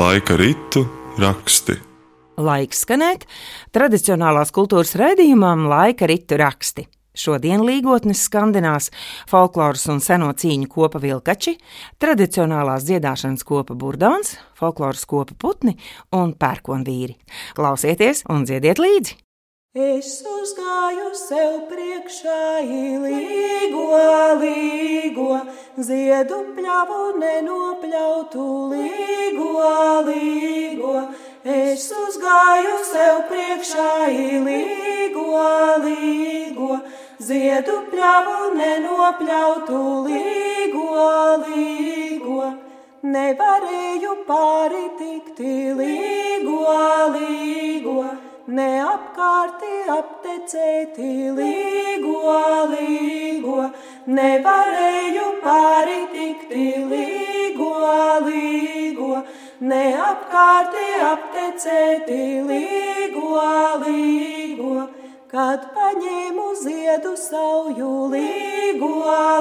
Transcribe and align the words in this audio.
Laika 0.00 0.36
ritu 0.38 0.80
raksti. 1.18 1.74
Laiks 2.40 2.84
skanēt 2.84 3.26
tradicionālās 3.74 4.52
kultūras 4.54 4.94
raidījumam 4.98 5.68
Laika 5.70 6.08
ritu 6.08 6.38
raksti. 6.40 6.86
Šodien 7.10 7.64
līgotnes 7.66 8.20
skandinās 8.28 8.90
folkloras 9.30 9.88
un 9.90 9.98
seno 10.04 10.30
cīņu 10.30 10.68
kopa 10.70 11.00
vilkači, 11.02 11.56
tradicionālās 11.98 12.86
dziedāšanas 12.86 13.42
kopa 13.46 13.74
burdons, 13.74 14.36
folkloras 14.58 15.02
kopa 15.10 15.34
putni 15.34 15.74
un 16.14 16.36
pērkonvīri. 16.38 17.18
Klausieties 17.58 18.22
un 18.30 18.46
dziediet 18.46 18.78
līdzi! 18.78 19.18
Es 19.70 20.24
uzgāju 20.26 21.12
sev 21.14 21.52
priekšā 21.70 22.38
īlīgo, 22.62 23.84
līgo, 24.40 25.36
ziedu 25.78 26.40
pļavu 26.56 27.02
nenopļautu 27.20 28.46
līgo, 28.72 29.68
līgo. 30.08 30.96
Es 31.46 31.86
uzgāju 31.94 32.82
sev 32.90 33.22
priekšā 33.30 33.92
īlīgo, 34.10 35.28
līgo, 35.86 36.29
ziedu 37.20 37.76
pļavu 37.92 38.38
nenopļautu 38.56 39.82
līgo, 40.06 41.04
līgo. 41.44 42.48
Nevarēju 43.12 44.16
pāri 44.28 44.82
tikti 44.98 45.54
līgo, 45.76 46.64
līgo. 47.14 48.02
Neapkārti 48.50 49.74
aptecēti 49.94 51.10
līgo, 51.36 52.32
līgo, 52.72 53.58
nevarēju 54.16 55.26
pāri 55.44 56.00
tikti 56.14 56.64
līgo, 56.90 57.74
līgo, 58.24 59.20
neapkārti 59.70 60.88
aptecēti 61.12 62.18
līgo, 62.48 63.44
līgo, 63.84 64.74
kad 65.30 65.66
paņēmu 65.74 66.44
ziedu 66.58 67.12
sauju 67.18 67.90
līgo, 68.10 68.94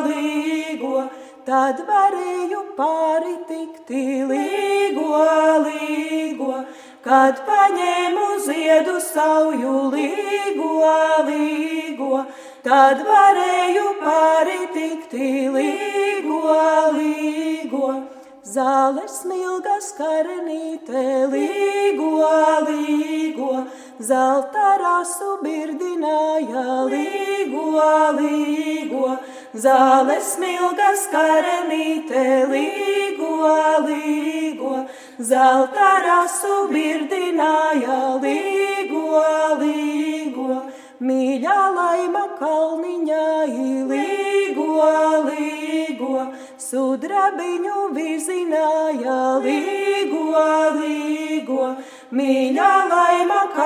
līgo, 0.05 0.99
tad 1.47 1.81
varēju 1.87 2.59
pāri 2.77 3.33
tikti 3.49 4.03
līgo, 4.29 5.23
līgo, 5.65 6.59
kad 7.05 7.41
paņēmu 7.47 8.27
ziedu 8.45 8.99
sauju 9.07 9.73
līgo, 9.95 10.93
līgo, 11.31 12.21
tad 12.69 13.01
varēju 13.09 13.89
pāri 14.05 14.61
tikti 14.77 15.33
līgo, 15.57 16.61
līgo. 16.99 17.93
Zāles 18.49 19.19
smilgas 19.21 19.91
karenīte 19.93 21.01
līgo, 21.29 22.29
līgo, 22.65 23.49
zelta 24.01 24.71
rasu 24.81 25.35
birdināja 25.43 26.63
līgo, 26.89 27.83
līgo, 28.17 29.11
zāles 29.53 30.31
smilgas 30.33 31.05
karenīte 31.13 32.25
līgo, 32.49 33.53
līgo, 33.85 34.73
zelta 35.19 35.91
rasu 36.07 36.57
birdināja 36.73 37.99
līgo, 38.25 39.25
līgo, 39.61 40.63
mīļā 40.99 41.57
laima 41.75 42.25
kalniņā 42.39 43.25
līgo, 43.91 44.87
līgo, 45.27 46.25
sudrabiņu 46.59 47.85
vizināja 47.95 49.19
līgo, 49.45 50.43
līgo, 50.79 51.69
mīļā 52.19 52.71
laima 52.91 53.41
kalniņā 53.55 53.58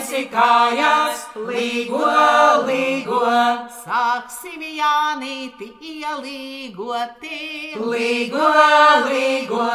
jauniesi 0.00 0.28
kājās. 0.32 1.26
Līgo, 1.36 2.06
līgo, 2.66 3.20
Sāksim 3.84 4.62
Jānīti 4.62 5.72
ielīgoti. 5.80 7.76
līgo, 7.76 8.50
līgo, 9.08 9.68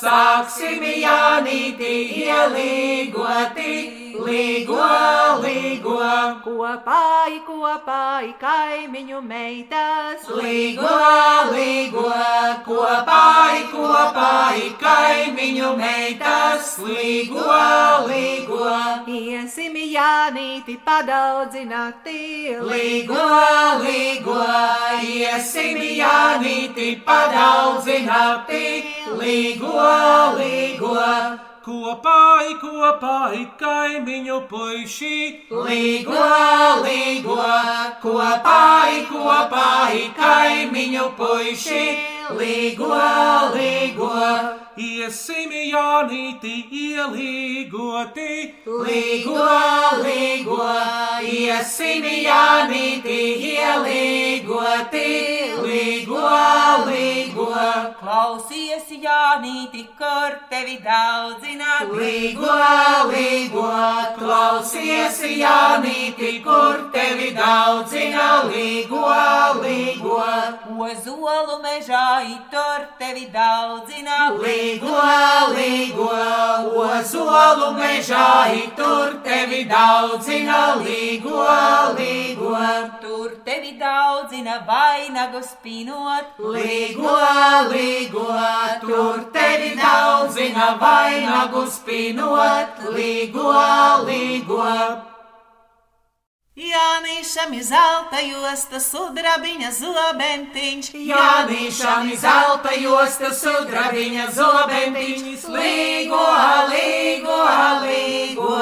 sāksim 0.00 0.82
Jānīti 0.82 2.26
ielīgoti. 2.26 4.09
Līgo, 4.20 4.76
līgo, 5.40 5.96
Kopā, 6.44 7.24
kopā, 7.46 8.20
kaimiņu 8.40 9.20
meitas. 9.22 10.26
līgo, 10.28 10.90
līgo, 11.52 12.04
kopā, 12.66 13.24
kopā, 13.72 14.32
kaimiņu 14.82 15.70
meitas. 15.76 16.78
Līgo, 16.78 17.48
līgo. 18.10 18.70
Iesim 19.08 19.74
Jānīti 19.74 20.76
padaudzināti. 20.84 22.56
Līgo, 22.60 23.28
līgo, 23.84 24.40
iesim 25.02 25.78
Jānīti 25.80 26.90
padaudzināti. 27.04 28.64
Līgo, 29.20 29.76
līgo, 30.36 30.96
Kopā, 31.60 32.40
kopā, 32.56 33.16
kaimiņu 33.60 34.36
puiši, 34.48 35.16
līgo, 35.52 36.28
līgo, 36.80 37.36
kopā, 38.00 38.62
kopā, 39.10 39.66
kaimiņu 40.16 41.04
puiši. 41.18 41.84
Līgo, 42.38 42.96
līgo, 43.52 44.10
iesim 44.80 45.50
Jānīti 45.52 46.54
ielīgoti. 46.80 48.54
līgo, 48.66 49.46
līgo, 50.02 50.68
iesim 51.22 52.04
Jānīti 52.24 53.18
ielīgoti. 53.52 55.08
Līgo, 55.66 56.24
līgo. 56.88 57.48
Klausies, 58.00 58.88
Jānīti, 59.04 59.84
kur 59.98 60.38
tevi 60.50 60.78
daudzināt. 60.84 61.92
Līgo, 62.00 62.56
līgo, 63.10 63.66
klausies, 64.18 65.20
Jānīti, 65.40 66.32
kur 66.44 66.90
tevi 66.94 67.30
daudzina, 67.36 68.28
līgo, 68.48 69.04
līgo, 69.60 70.20
Ozolu 70.80 71.60
mežā 71.62 72.22
itur 72.24 72.86
tevi 72.98 73.26
daudzina. 73.32 74.30
Līgo, 74.70 74.98
līgo, 75.54 76.08
ozolu 76.82 77.72
mežā, 77.74 78.54
tur 78.76 79.16
tevi 79.24 79.64
daudzina, 79.64 80.76
līgo, 80.78 81.42
līgo, 81.98 82.54
Tur 83.00 83.30
tevi 83.44 83.72
daudzina 83.78 84.60
vainagu 84.66 85.42
spinot. 85.42 86.38
līgo, 86.38 87.18
līgo, 87.72 88.28
tur 88.80 89.24
tevi 89.32 89.74
daudzina, 89.76 90.76
vainagu 90.80 91.66
spinot, 91.66 92.90
līgo, 92.94 93.52
līgo. 94.06 95.09
Jānīšam 96.58 97.52
ir 97.54 97.62
zelta 97.62 98.18
josta, 98.26 98.80
sudrabiņa 98.82 99.68
zobentiņš. 99.70 100.88
Jānīšam 101.06 102.08
ir 102.10 102.18
zelta 102.18 102.72
josta, 102.74 103.30
sudrabiņa 103.38 104.24
zobentiņš, 104.34 105.44
līgo, 105.46 106.24
līgo, 106.72 107.38
līgo. 107.84 108.58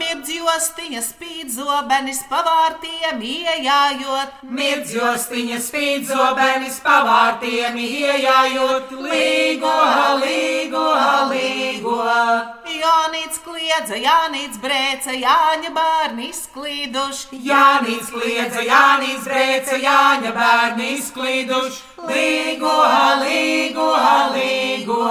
Mirdz 0.00 0.32
jostiņa 0.38 1.04
spīd 1.04 1.52
zobenis 1.52 2.22
pavārtiem 2.32 3.20
iejājot. 3.20 4.40
Mirdz 4.48 4.96
jostiņa 4.96 5.60
spīd 5.68 6.08
zobenis 6.08 6.80
pavārtiem 6.80 7.76
iejājot, 7.76 8.96
līgo, 9.04 9.76
līgo, 10.24 10.88
līgo. 11.34 12.00
Jānīts 12.78 13.40
kliedza, 13.44 14.00
Jānīts 14.00 14.60
brēca, 14.62 15.12
Jāņa 15.12 15.76
bērni 15.76 16.32
izklīduši. 16.32 17.17
Jānis 17.44 18.10
kliedza, 18.14 18.62
Jānis 18.66 19.24
brēca, 19.26 19.78
Jāņa 19.82 20.32
bērni 20.36 20.92
izklīduši, 20.98 21.80
līgo, 22.06 22.76
līgo, 23.22 23.88
līgo. 24.34 25.04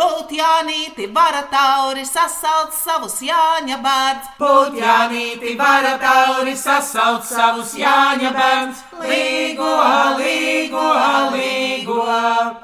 Būt 0.00 0.30
Jānīti 0.32 1.06
vara 1.12 1.42
tauri 1.52 2.04
sasauc 2.08 2.72
savus 2.76 3.18
Jāņa 3.24 3.76
bērns. 3.84 4.28
Būt 4.40 4.76
Jānīti 4.80 5.56
vara 5.58 5.96
tauri 6.00 6.54
sasauc 6.56 7.24
savus 7.28 7.74
Jāņa 7.76 8.30
bērns, 8.36 8.84
līgo, 9.02 9.72
līgo, 10.20 10.86
līgo. 11.34 12.06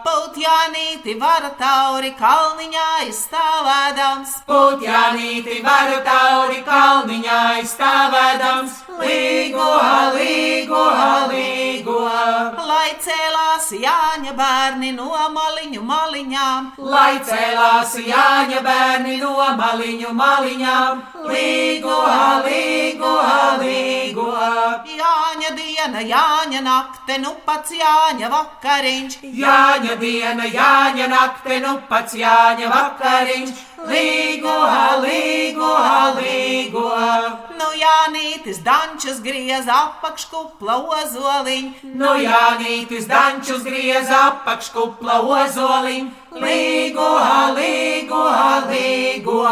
Būt 0.07 0.39
Jānīti 0.45 1.17
vara 1.21 1.51
tauri 1.61 2.15
kalniņā 2.21 2.89
izstāvēdams. 3.11 4.39
Būt 4.49 4.87
Jānīti 4.87 5.61
vara 5.67 6.01
tauri 6.07 6.63
kalniņā 6.65 7.41
izstāvēdams, 7.65 8.81
līgo, 9.03 9.71
līgo, 10.17 10.87
līgo. 11.35 12.01
Lai 12.87 12.95
cēlās 13.03 13.65
Jāņa 13.83 14.33
bērni 14.39 14.93
no 14.95 15.09
maliņu 15.35 15.81
maliņām. 15.89 16.69
Lai 16.79 17.17
cēlās 17.27 17.97
Jāņa 17.99 18.61
bērni 18.63 19.17
no 19.19 19.33
maliņu 19.59 20.13
maliņām, 20.15 21.01
līgo, 21.27 21.97
līgo, 22.47 23.11
līgo. 23.65 24.29
Jāņa 25.01 25.51
diena, 25.59 26.05
Jāņa 26.13 26.63
nakte, 26.63 27.19
nu 27.25 27.35
pats 27.49 27.75
Jāņa 27.75 28.31
vakariņš. 28.37 29.19
Jāņa 29.43 29.99
diena, 30.05 30.47
Jāņa 30.47 31.09
nakte, 31.11 31.59
nu 31.67 31.81
pats 31.91 32.15
Jāņa 32.15 32.71
vakariņš, 32.71 33.65
līgo, 33.91 34.55
līgo, 35.03 35.73
līgo. 36.19 36.89
Nu 37.59 37.69
Jānītis 37.81 38.63
dančus 38.67 39.21
griez 39.25 39.69
apakškupla 39.71 40.79
ozoliņ. 40.99 41.71
Nu 41.95 42.17
Jānītis 42.23 43.09
dančus 43.11 43.65
griez 43.67 44.11
apakškupla 44.11 45.21
ozoliņ, 45.37 46.11
līgo, 46.43 47.13
līgo, 47.61 48.27
līgo. 48.73 49.45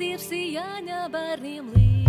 Dievs 0.00 0.30
ir 0.32 0.46
jāņa 0.54 1.00
bērniem 1.12 1.66
līdzi. 1.74 1.99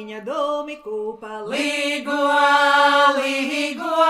Kalniņa 0.00 0.20
dūmi 0.24 0.74
kūpa 0.80 1.42
Līgo, 1.44 2.20
līgo, 3.20 4.04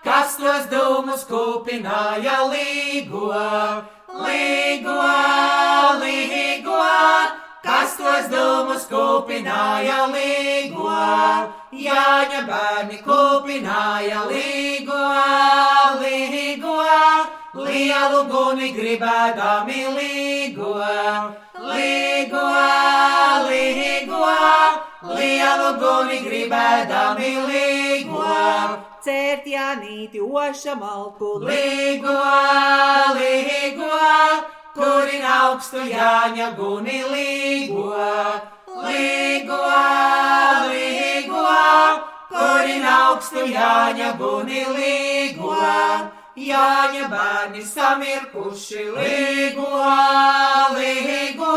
kas 0.00 0.38
tos 0.40 0.68
dūmus 0.70 1.26
kūpināja 1.28 2.36
līgo, 2.48 3.28
līgo, 4.24 4.94
līgo, 6.00 6.80
kas 7.60 7.98
tos 8.00 8.30
dūmus 8.32 8.88
kūpināja 8.88 10.06
līgo, 10.14 10.96
Jāņa 11.76 12.46
bērni 12.48 13.02
kūpināja 13.04 14.24
līgo, 14.32 15.02
līgo, 16.00 16.78
lielu 17.54 18.24
guni 18.28 18.72
gribēdami 18.76 19.84
līgo, 19.96 20.74
līgo, 21.56 22.44
līgo, 23.48 24.24
lielu 25.14 25.70
guni 25.80 26.18
gribēdami 26.26 27.30
līgo. 27.48 28.24
Cērt 29.00 29.46
Jānīti 29.46 30.20
oša 30.20 30.74
malku 30.76 31.38
Līgo, 31.40 32.18
līgo, 33.16 33.88
kurin 34.74 35.24
augstu 35.24 35.86
Jāņa 35.88 36.50
guni 36.58 37.00
līgo, 37.14 37.94
līgo, 38.84 39.62
līgo, 40.68 41.46
kurin 42.28 42.84
augstu 42.84 43.46
Jāņa 43.48 44.12
guni 44.20 44.66
līgo. 44.76 45.56
Jāņa 46.38 47.08
bērni 47.10 47.62
samirkuši 47.66 48.84
līgo, 48.94 49.70
līgo, 50.76 51.54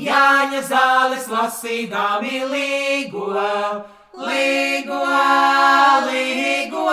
Jāņa 0.00 0.62
zāles 0.70 1.26
lasīdami 1.28 2.40
līgo, 2.48 3.26
līgo, 4.16 5.02
līgo, 6.08 6.86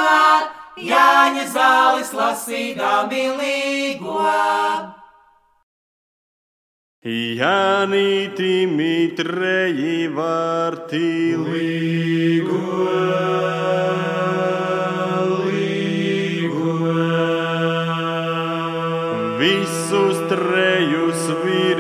Jāņa 0.90 1.48
zāles 1.56 2.12
lasīdami 2.14 3.24
līgo. 3.40 4.28
Jānīti 7.08 8.68
mitreji 8.68 10.10
vārtī 10.12 11.38
līgo, 11.40 13.37
Visus 19.38 20.18
trejus 20.32 21.28
virināja 21.46 21.77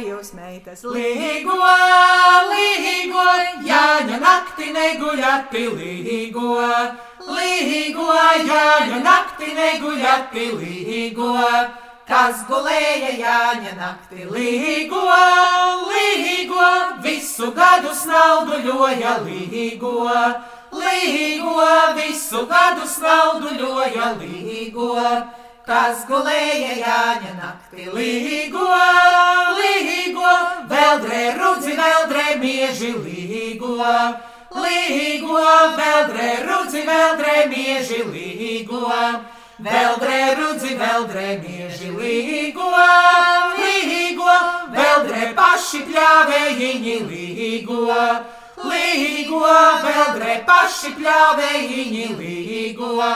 jūs 0.00 0.32
meitas. 0.36 0.82
Līgo, 0.84 1.56
līgo, 2.50 3.24
Jāņa 3.66 4.18
nakti 4.22 4.70
neguļati 4.74 5.64
līgo, 5.72 6.52
līgo, 7.30 8.06
Jāņa 8.48 9.00
nakti 9.04 9.52
neguļati 9.56 10.46
līgo, 10.60 11.32
kas 12.08 12.44
gulēja 12.48 13.14
Jāņa 13.20 13.72
nakti 13.78 14.28
līgo, 14.30 15.06
līgo, 15.92 16.68
visu 17.06 17.50
gadu 17.56 17.94
snauduļoja 17.94 19.16
līgo, 19.24 19.96
līgo, 20.76 21.66
visu 21.96 22.46
gadu 22.50 22.86
snauduļoja 22.98 24.14
līgo. 24.20 24.94
Kas 25.66 26.04
gulēja 26.06 26.76
Jāņa 26.78 27.32
naktī? 27.34 27.88
Līgo, 27.90 28.66
līgo, 29.58 30.34
veldrē 30.70 31.22
rudzi, 31.34 31.72
veldrē 31.74 32.36
mieži 32.38 32.92
līgo, 32.94 33.72
līgo, 34.62 35.40
veldrē 35.80 36.28
rudzi, 36.44 36.84
veldrē 36.86 37.34
mieži 37.50 37.98
līgo, 38.12 38.92
veldrē 39.66 40.20
rudzi, 40.38 40.76
veldrē 40.78 41.32
mieži 41.42 41.90
līgo, 41.96 42.68
līgo, 43.58 44.36
veldrē 44.76 45.32
paši 45.40 45.80
pļāvējiņi 45.88 46.94
līgo, 47.08 47.80
līgo, 48.70 49.42
veldrē 49.88 50.38
paši 50.46 50.94
pļāvējiņi 51.00 52.06
līgo. 52.22 53.10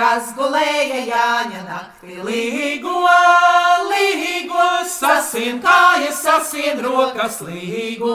Kas 0.00 0.30
gulēja 0.32 1.00
Jāņa 1.04 1.58
naktī. 1.66 2.14
Līgo, 2.24 3.02
līgo, 3.90 4.68
sasien 4.88 5.58
kājas, 5.60 6.22
sasien 6.24 6.80
rokas 6.80 7.36
līgo, 7.44 8.14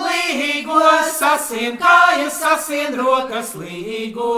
līgo, 0.00 0.78
sasien 1.18 1.76
kājas, 1.82 2.38
sasien 2.38 2.96
rokas 2.96 3.52
līgo, 3.60 4.30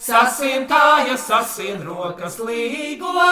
sasien 0.00 0.64
kājas, 0.70 1.26
sasien 1.26 1.84
rokas 1.84 2.40
līgo, 2.48 3.28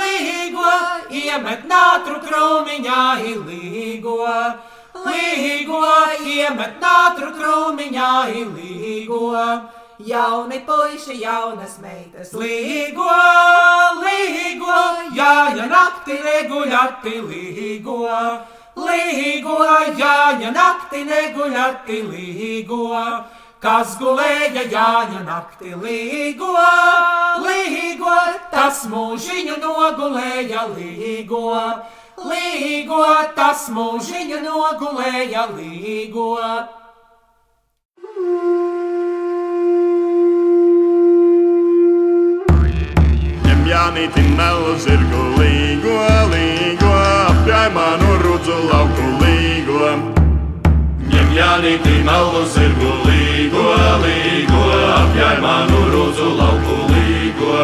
līgo, 0.00 0.74
iemet 1.14 1.62
nātru 1.70 2.18
krūmiņā 2.26 3.04
līgo, 3.46 4.18
līgo, 5.06 5.86
iemet 6.26 6.82
nātru 6.82 7.30
krūmiņā 7.38 8.12
līgo. 8.58 9.32
Jauni 10.04 10.58
puiši, 10.66 11.14
jaunas 11.22 11.78
meitas. 11.80 12.34
Līgo, 12.36 13.06
līgo, 14.04 14.80
jāņa 15.16 15.68
nakti 15.70 16.18
neguļati 16.20 17.14
līgo, 17.24 17.96
līgo, 18.84 19.56
jāņa 19.96 20.50
nakti 20.52 21.04
neguļati 21.08 22.02
līgo, 22.10 22.90
kas 23.64 23.94
gulēja 23.96 24.66
jāņa 24.74 25.22
nakti 25.24 25.72
līgo, 25.72 26.52
līgo, 27.46 28.18
tas 28.52 28.84
mūžiņu 28.92 29.56
nogulēja 29.64 30.66
līgo, 30.74 31.46
līgo, 32.28 33.02
tas 33.40 33.70
mūžiņu 33.72 34.44
nogulēja 34.44 35.48
līgo. 35.56 36.28
Ņem 38.04 38.63
Jānīti 43.84 44.22
melu 44.32 44.70
zirgu 44.80 45.22
līgo, 45.36 45.94
līgo, 46.32 46.92
apjāj 47.28 47.66
manu 47.74 48.14
rudzu 48.22 48.54
lauku 48.70 49.08
līgo. 49.20 49.90
Ņem 51.10 51.34
Jānīti 51.36 51.98
melu 52.06 52.46
zirgu 52.54 52.94
līgo, 53.04 53.74
līgo, 54.06 54.62
apjāj 54.94 55.36
manu 55.44 55.82
rudzu 55.92 56.30
lauku 56.38 56.78
līgo. 56.94 57.58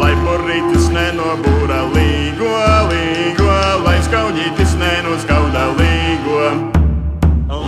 Lai 0.00 0.10
porītis 0.24 0.88
nenobūra 0.96 1.84
līgo, 1.94 2.50
līgo, 2.90 3.52
lai 3.86 4.00
skaudītis 4.08 4.74
nenoskauda 4.80 5.68
līgo. 5.78 6.48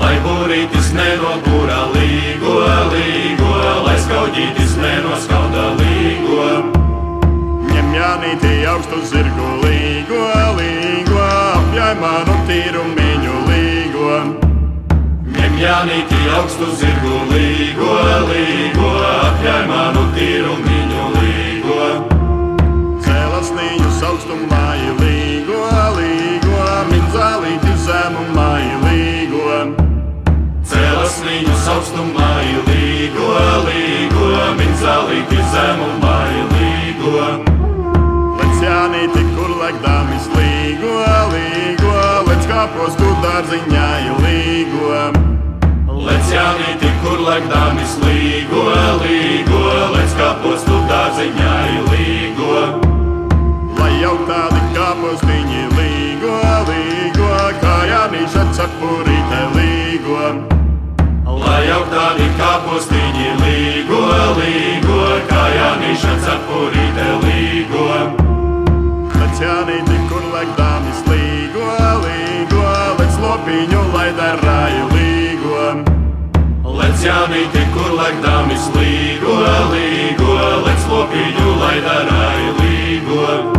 Lai 0.01 0.16
burītis 0.27 0.90
nenobūra 0.98 1.85
līgo, 1.94 2.59
līgo, 2.96 3.55
lai 3.87 3.94
skaudītis 4.09 4.74
nenoskauda 4.83 5.68
līgo 5.77 5.88
ganīti 8.09 8.64
augstu 8.64 8.99
zirgu 9.05 9.49
līgo, 9.62 10.21
līgo, 10.57 11.25
apjai 11.59 11.90
manu 12.01 12.37
tīru 12.49 12.85
miņu 12.94 13.42
līgo. 13.49 14.14
Mimjanīti 15.35 16.23
augstu 16.38 16.71
zirgu 16.81 17.21
līgo, 17.35 17.92
līgo, 18.33 18.94
apjai 19.27 19.61
manu 19.68 20.09
tīru 20.16 20.57
miņu. 20.57 20.67
Jānīša 58.59 58.66
cepurīte 58.66 59.40
līgo. 59.55 60.25
Lai 61.38 61.66
jau 61.68 61.83
tādi 61.92 62.27
kāpostiņi 62.38 63.29
līgo, 63.42 64.01
līgo, 64.38 65.03
kā 65.29 65.42
jānīša 65.55 66.14
cepurīte 66.25 67.07
līgo. 67.23 67.87
Lec 69.14 69.38
jānīti, 69.40 69.99
kur 70.09 70.25
lekdāmis 70.35 71.05
līgo, 71.07 71.68
līgo, 72.03 72.64
lec 72.99 73.21
lopiņu, 73.23 73.85
lai 73.94 74.11
darāja 74.18 74.88
līgo. 74.94 75.85
Lec 76.64 77.05
jānīti, 77.05 77.62
kur 77.75 77.94
lekdāmis 78.01 78.66
līgo, 78.75 79.38
līgo, 79.71 80.35
lec 80.66 80.90
lopiņu, 80.90 81.55
lai 81.62 81.79
darāja 81.87 82.59
līgo. 82.59 83.58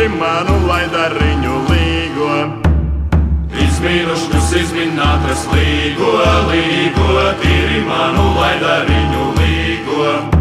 Tīri 0.00 0.16
manu, 0.16 0.54
lai 0.64 0.86
dariņu 0.88 1.56
līgo. 1.68 2.36
Izmīnušņus 3.66 4.48
izminētas 4.62 5.44
līgo, 5.52 6.16
līgo, 6.48 7.28
tīri 7.44 7.84
manu, 7.84 8.30
lai 8.40 8.56
dariņu 8.64 9.32
līgo. 9.36 10.39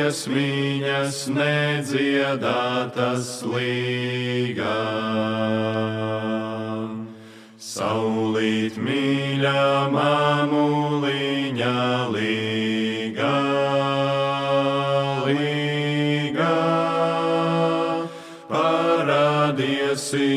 Dziesmiņas 0.00 1.16
nedziedātas 1.34 3.26
līgā. 3.44 4.76
Saulīt 7.60 8.78
mīļā 8.80 9.64
māmuliņā 9.92 11.74
līgā, 12.14 13.34
līgā, 15.28 16.56
parādiesi 18.48 20.30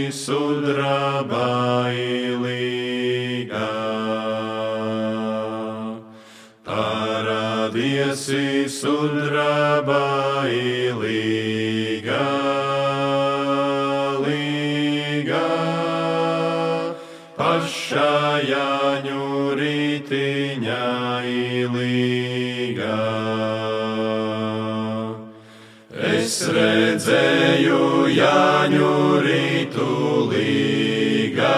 Es 26.33 26.47
redzēju 26.49 28.07
Jāņu 28.09 28.93
rītu 29.21 29.89
līgā, 30.31 31.57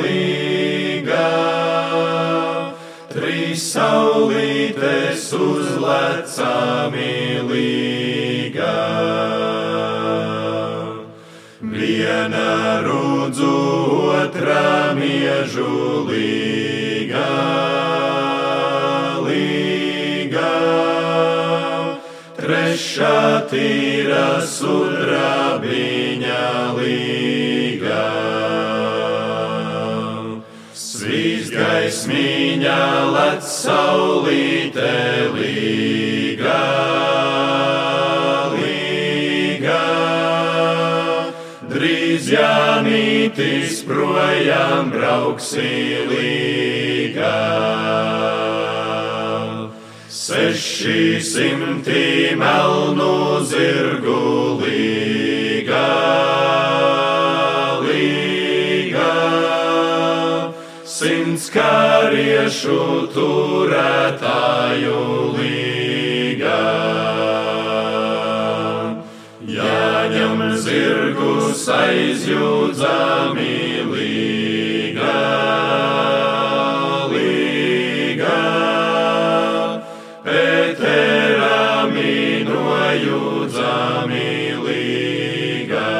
līgā. 0.00 1.28
Trīs 3.12 3.68
saulītes 3.76 5.28
uzlecami 5.38 7.14
līgā. 7.52 8.74
Viena 11.78 12.50
rudzu, 12.88 13.54
otrā 14.18 14.66
miežu 14.98 15.70
Trešā 22.82 23.46
tīra 23.46 24.42
sudrabiņa 24.42 26.38
līgā. 26.74 28.06
Svīst 30.74 31.54
gaismiņā 31.54 32.80
lec 33.14 33.46
saulīte 33.46 34.88
līgā, 35.36 36.58
līgā. 38.56 39.86
Drīz 41.70 42.32
jānītis 42.34 43.78
projām 43.86 44.90
brauksī 44.90 46.02
līgā. 46.10 47.38
Seši 50.62 51.18
simti 51.18 52.36
melnu 52.38 53.42
zirgu 53.42 54.62
līgā, 54.62 55.88
līgā. 57.82 59.16
Simts 60.86 61.50
kariešu 61.50 62.78
turētāju 63.10 65.02
līgā. 65.34 66.62
Jāņem 69.58 70.46
zirgus 70.62 71.66
aizjūdzami 71.82 73.58
līgā, 73.90 74.01
eterami 80.72 82.44
nojūdzami 82.48 84.28
līgā. 84.64 85.96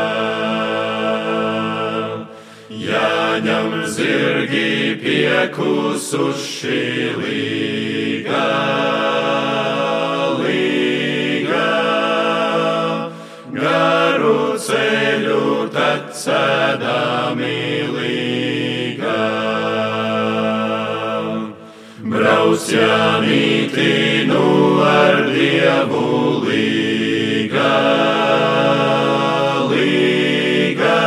Jāņem 2.82 3.74
zirgi 3.96 4.96
piekusuši 5.02 6.80
līgā. 7.20 8.48
līgā. 10.40 11.72
Garu 13.52 14.38
ceļu 14.68 15.68
tad 15.76 16.14
sēdami 16.16 17.58
līgā. 17.92 18.01
Brauc 22.42 22.64
Janīti 22.74 24.26
nu 24.26 24.46
ar 24.82 25.20
Dievu 25.30 26.42
līgā. 26.42 27.74
līgā. 29.70 31.04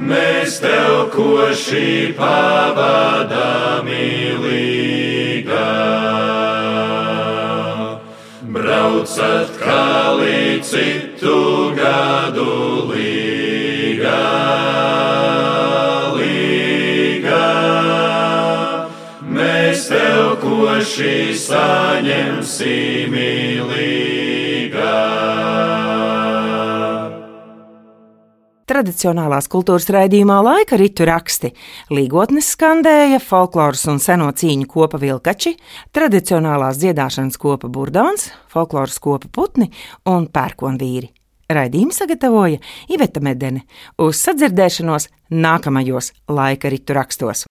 Mēs 0.00 0.56
tev 0.64 1.12
koši 1.12 2.16
pavadāmi 2.16 4.08
līgā. 4.46 5.68
Braucat 8.56 9.60
kā 9.60 10.16
līdz 10.22 10.72
citu 10.72 11.36
gadu 11.76 12.88
līgā. 12.94 14.69
Koši 20.80 21.36
saņemsim 21.36 23.16
līgā. 23.68 24.92
Tradicionālās 28.70 29.50
kultūras 29.52 29.90
raidījumā 29.92 30.38
laika 30.46 30.78
ritu 30.80 31.04
raksti. 31.04 31.50
Līgotnes 31.92 32.48
skandēja, 32.54 33.18
folkloras 33.20 33.82
un 33.92 34.00
seno 34.00 34.30
cīņu 34.32 34.70
kopa 34.72 34.96
vilkači, 35.02 35.52
tradicionālās 35.92 36.80
dziedāšanas 36.80 37.36
kopa 37.36 37.68
burdāns, 37.68 38.30
folkloras 38.48 38.96
kopa 39.04 39.28
putni 39.28 39.68
un 40.08 40.30
pērkonvīri. 40.32 41.10
Raidījumu 41.50 41.92
sagatavoja 41.92 42.62
Iveta 42.88 43.20
Medene 43.20 43.66
uz 44.00 44.22
sadzirdēšanos 44.24 45.10
nākamajos 45.34 46.14
laika 46.30 46.72
ritu 46.72 46.96
rakstos. 46.96 47.50